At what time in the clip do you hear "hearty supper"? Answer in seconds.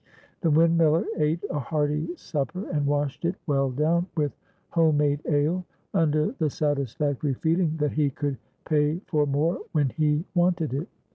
1.59-2.67